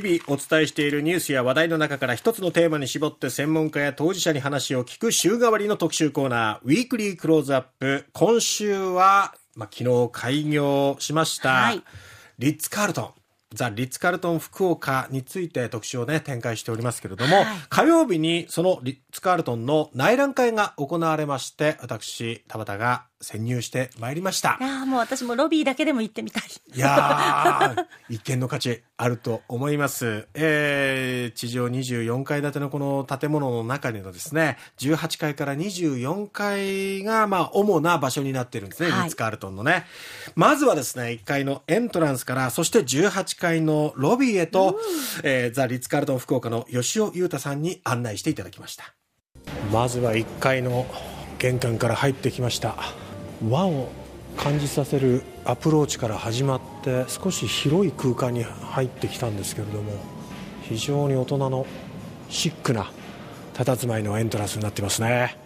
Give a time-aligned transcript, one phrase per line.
[0.00, 8.04] 日々お伝えしているニュースや話題の中から一つのテーマに絞って専門家や当事者に話を聞く週替わりの特集コーナー、ウィークリークローズアップ。
[8.12, 11.82] 今週は、まあ、昨日開業しました、はい、
[12.38, 13.10] リッツ・カールトン。
[13.54, 24.58] ザ・リッツ・カルトン福岡について特集をね、展開しておりますけれども、はい、火曜日にそのリッツ・カールトンの内覧会が行われまして、私、田畑が潜入してまいりました。
[24.60, 26.42] いやもう私もロビーだけでも行ってみたい。
[26.74, 27.74] いや
[28.08, 30.28] 一見の価値あると思います。
[30.34, 39.84] えー、地上24階建てのこの建物の中にのですね、18階から24階が、まあ、主な場所になってるんですね、はい、リッツ・カールトンのね。
[40.34, 44.78] まずはですね、1階のエントランスから、そして18階のロビーへと、
[45.22, 48.94] えー、ザ・リッツ・カールトン福岡の吉尾裕太さんに案内していただきました。
[49.72, 50.86] まずは1階の
[51.38, 53.05] 玄関から入ってきました。
[53.48, 53.88] 和を
[54.36, 59.92] 感じさせるアプローチから始まって少し広い空間に入ってきたんですけれども
[60.62, 61.66] 非常に大人の
[62.28, 62.90] シックな
[63.54, 65.38] 佇まいのエントランスになってますね。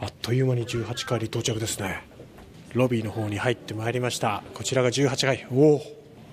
[0.00, 2.02] あっという間に18階に到着ですね。
[2.74, 4.42] ロビーの方に入ってまいりました。
[4.54, 5.82] こちらが18階おお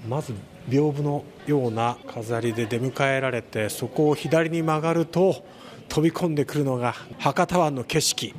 [0.07, 0.33] まず
[0.69, 5.43] 屏風のような飾りで出迎えられてそこを左に曲がると
[5.89, 8.35] 飛び込んでくるのが博多湾の景色。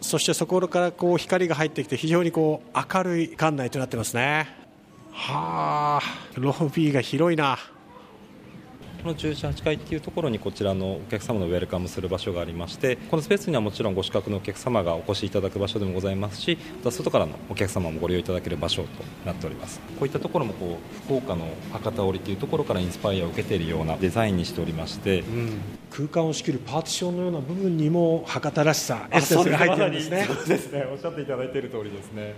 [0.00, 4.48] そしてそこからこう光が入ってきて非常にこう明るい館内となってますね。
[5.12, 6.40] はあ。
[6.40, 7.58] ロビーが広いな
[9.02, 18.88] この18階っていうところにこちらのお客様のウェルカムする場所がありましてこのスペースにはもちろんご資格のお客様がお越しいただく場所でもございますしまた外からのお客様もご利用いただける場所と
[19.24, 19.80] なっております。
[19.98, 30.24] こういったところもこう福岡の博多織というところからインスパイアを受けているようなデザインにしておりまして、うん、空間を仕切るパーティションのような部分にも博多らしさエッセンスが入ってるんですね。
[30.26, 30.84] そうですね。
[30.90, 32.34] おっしゃっていただいている通りですね。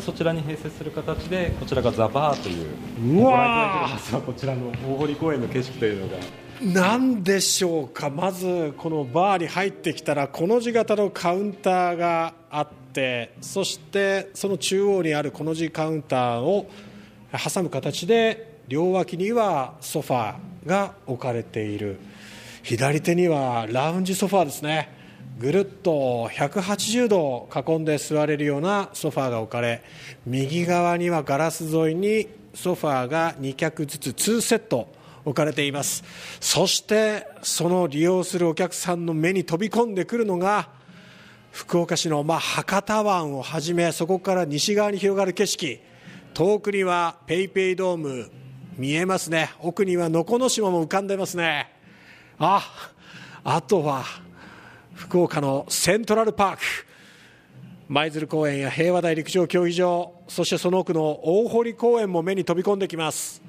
[0.00, 3.88] そちらに併設する形でこちらがザ・バーといううわ
[4.26, 6.16] こちらの大堀公園の景色というのが。
[6.62, 8.10] 何でしょうか？
[8.10, 16.70] まずこのバーに入ってきたらこの字型のカウンターがあってそしてその中央にあるこの字カウンターを
[17.32, 21.98] 挟む形で両脇にはソファーが置かれている。
[22.62, 24.88] 左手にはラウンジソファーですね。
[25.38, 29.82] ぐるっと180度囲んで座れるようなソファーが置かれ
[30.24, 34.86] 右側にはガラス沿いにソファーが2脚ずつ2セット
[35.24, 36.04] 置かれています。
[36.40, 40.68] そしてその利用するお客さんの目に飛び込んでくるのが
[41.50, 45.80] 福岡市の、ま、博多湾をはじめそこから西側に広がる景色。
[46.34, 48.28] 遠くにはペイペイドーム
[48.76, 49.50] 見えますね。
[49.60, 51.70] 奥には能古島も浮かんでますね。
[52.38, 52.62] あ
[53.44, 54.04] あとは
[54.94, 56.62] 福岡のセントラルパーク。
[57.86, 60.12] 舞鶴公園や平和台陸上競技場。
[60.26, 63.42] そしてその奥の大堀公園も目に飛び込んできます。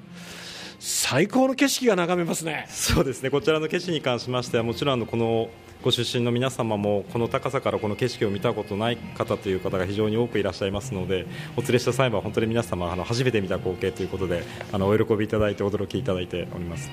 [1.07, 2.65] 最高の景色が眺めますね。
[2.67, 3.29] そうですね。
[3.29, 5.49] こちらの景色に関しましてはもちろんこの
[5.83, 11.27] ご出身の皆様もこの高さからこの景色を見たことない方という方が非常に多くいらっしゃいますので
[11.57, 16.89] お連れした際は本当に皆様あの初めて見た光景ということであのお喜びいただいて驚きいただいております。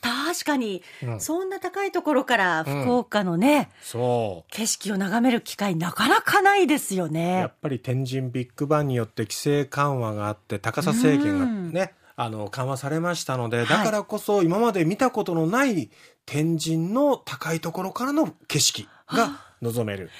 [0.00, 4.52] 確かに、うん、そんな高いところから福岡のね、うん、そう。
[4.52, 7.38] 景色を眺める機会なかなかないですよね。
[7.38, 15.90] やっぱり天神ビッグバンによって規制緩和があって高さ制限がね、あの緩和されましたので、だからこそ今まで見たことのない
[16.26, 20.10] 天神の高いところからの景色が望める。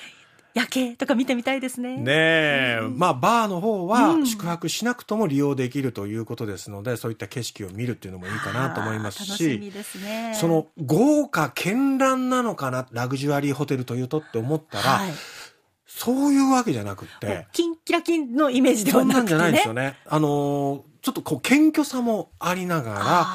[0.54, 1.96] 夜景とか見てみたいですね。
[1.96, 15.12] ねえ、うん、まあバーの方は宿泊しなくとも利用できるということですので、うん、そういった景色を見るっていうのもいいかなと思いますし、しね、その豪華絢爛なのかな、ラグジュアリーホテルというとって思ったら、はい
[15.94, 17.46] そういうわけじゃなくて。
[17.52, 19.98] キンキラキンのイメージではなくて、ね、そんなんじゃないですよね。
[20.06, 23.26] あのちょっとこう謙虚さもありながら、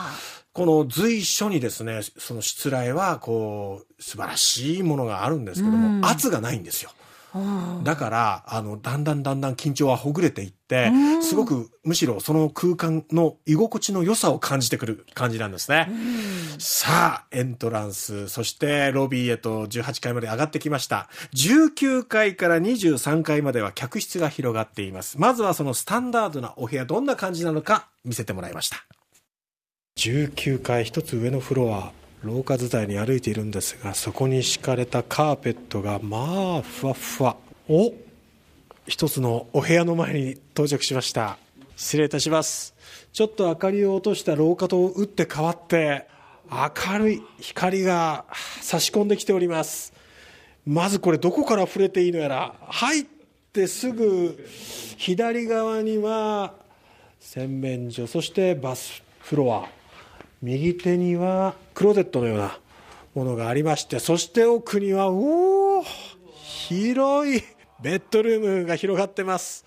[0.54, 6.92] この随所にですね、その失礼はこう、素晴らしいものがあるんですけども、圧がないんですよ。
[7.84, 15.90] だから、あの、だんだんだんだん緊張はほぐれていって、すごくむしろその空間の居心地の良さを感じてくる感じなんですね。
[16.60, 21.10] さあ、エントランス、そしてロビーへと18階まで上がってきました。
[21.34, 25.20] 19階から23階までは客室が広がっています。
[25.20, 28.78] まずはそのスタンダードなお部屋、どんな感じなのか見せてもらいました。
[29.98, 31.92] 19階一つ上のフロア、
[32.24, 37.38] 廊下伝いに歩いているんですがそこに敷かれたカーペットがまあふわふわ。
[37.70, 37.94] お
[38.88, 41.38] 一つのお部屋の前に到着しました。
[41.76, 42.74] 失礼いたします。
[43.14, 46.08] ちょっと明かりを落とした廊下と打って変わって
[46.50, 48.26] 明るい光が
[48.62, 49.94] 差し込んできております。
[50.66, 53.06] まずこれどこから触れていいのやら入っ
[53.54, 54.44] てすぐ
[54.98, 56.54] 左側には
[57.20, 59.77] 洗面所そしてバスフロア。
[60.42, 62.60] 右手にはクローゼットのような
[63.16, 65.84] ものがありましてそして奥にはおお
[66.68, 67.42] 広い
[67.82, 69.66] ベッドルームが広がってます。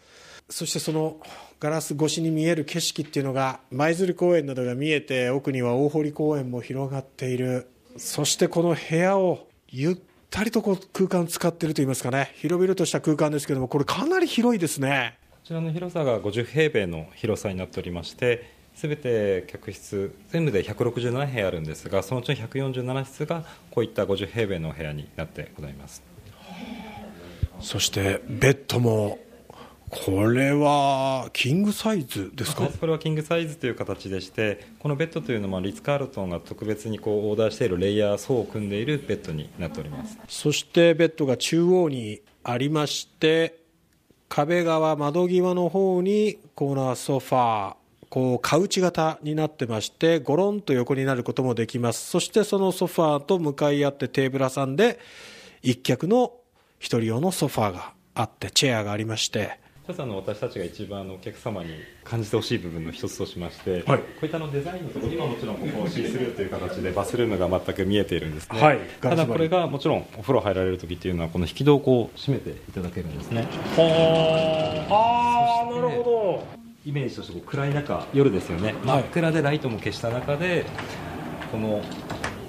[0.48, 1.18] そしてその
[1.60, 7.70] ガラス越しに見える景色っていうのが舞鶴公園などが見えて奥には大堀公園も広がっている。
[7.96, 9.98] そしてこの部屋をゆっ
[10.30, 12.32] たりとこう空間使ってるといいますかね。
[12.36, 15.18] 広々とした空間ですけどもこれかなり広いですね。
[15.30, 26.02] こちらの広さが50平米の広さになっておりましてすべて客室全部で167部屋あるんですがそのうちの147室がこういった50平米の部屋になってございます。
[27.60, 29.18] そしてベッドも
[29.90, 32.70] これはキングサイズですか？
[32.80, 40.16] これはキングサイズという形でしてこのベッドというのはリッツ・カールトンが特別にこうオーダーしているレイヤー層を組んでいるベッドになっております。
[40.26, 43.58] そしてベッドが中央にありまして
[44.30, 47.79] 壁側窓際の方にコーナーソファー
[48.10, 52.10] こうカウチ型になってましてゴロンと横になることもできます。
[52.10, 54.98] そしてそのソファーと向かい合ってテーブル挟んで
[55.62, 56.32] 一脚の
[56.78, 59.58] 一人用のソファーがあってチェアがありまして。
[59.84, 61.70] 一つあの私たちが一番あのお客様に
[62.04, 73.48] 感じてほしい部分の一つとしまして、はい、こういったのデザインのところにはもちろんここをシースルーという形でバスルームが全く見えているんですね、はい、ただこれがもちろんお風呂入られる時っていうのはこの引き戸をこう閉めていただけるんですね。
[73.76, 78.74] はあなるほどイメージとしてこう暗い中夜ですよね。
[78.84, 80.64] 真っ暗でライトも消した中で
[81.52, 81.82] この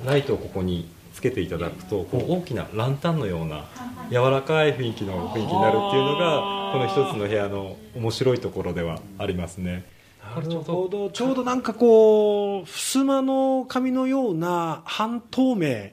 [0.06, 3.66] ライトをここにつけていただくとこう大きなランタンのような
[4.10, 9.86] 柔らかい雰囲気の雰囲気になるっていうのがこの一つの部屋の面白いところではありますね。
[10.24, 11.10] なるほど。
[11.10, 15.90] ちょうどなんかこう襖の紙のような半透明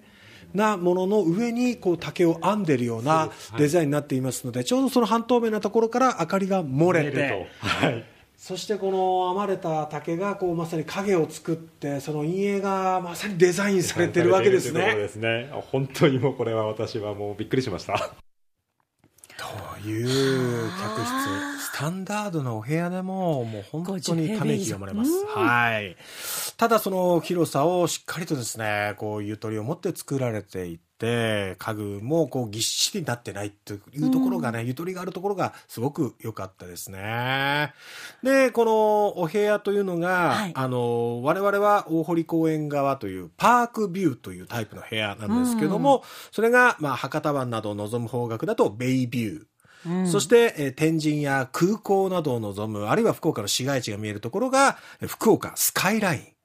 [0.55, 8.05] なものの上にこう竹を編んでいるようなデザインになっていますのでちょうどその半透明なところから明かりが漏れて、はい、
[8.49, 14.95] そしてこの編まれた竹がこうまさに影を作ってその陰影がまさにデザインされてるわけですね。
[14.95, 18.15] ですね本当にもうこれは私はもうびっくりしました。
[19.37, 25.97] という客室スタンダードなお部屋でももう本当にため息が生まれます、はい、
[26.57, 37.73] ただその広さをしっかりとですねこうゆとりを持って作られていて家具もこうぎっしりになってないというところがね、ゆとりがあるところがすごく良かったですね。
[38.23, 46.03] でこのお部屋というのが、はい、あの我々は大堀公園側というパークビューというタイプの部屋なんですけども、
[46.33, 49.43] それが、まあ、博多湾などを望む方角だとベイビュー。
[49.87, 56.38] うん、そして、えー、天神や空港などを望む、あるいは福岡の市街地が見えるところが、福岡スカイライン。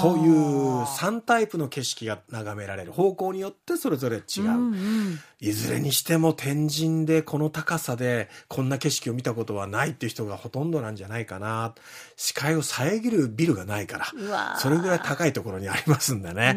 [0.00, 11.74] という3タイプの景色が眺められる方向によってそれぞれ違う、うんうん、いずれにしても天神でこの高さでこんな景色を見たことはないっていう人がほとんどなんじゃないかな。
[12.16, 14.58] 視界を遮るビルがないから。
[14.58, 16.54] それぐらい高いところにありますんでね。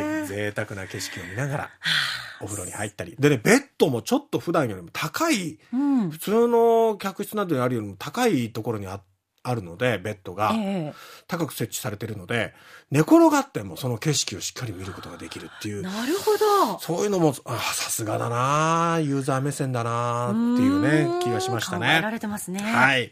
[0.00, 0.26] はい。
[0.26, 1.70] 贅沢な景色を見ながら
[2.40, 3.16] お風呂に入ったり。
[3.18, 9.13] でねベッドもちょっと普段よりも高い、うん、普通の客室などにあるよりも高いところにあって
[9.44, 10.52] あるので、ベッドが、
[11.28, 12.54] 高く設置されてるので、
[12.90, 15.82] 寝転がってもその景色をしっかり見ることができるっていう。
[15.82, 16.32] なるほ
[16.72, 16.78] ど。
[16.78, 22.00] そういうのも、あさすがだなユーザー目線だなっていうね、気がしましたね。
[22.00, 22.60] られてますね。
[22.60, 23.10] はい。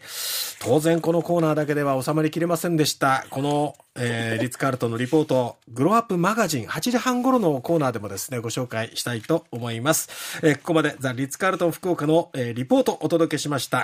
[0.60, 3.26] 当然このコーナーだけでは収まりきれませんでした。
[3.28, 10.08] この、えー、リッツ・カールトンのリポート、グローアップマガジン8時半頃のコーナーでもですね、ご紹介したいと思います。
[10.42, 13.80] えー、ここまでザ・リッツ・カールトン福岡の、えー、リポートをお届けしました。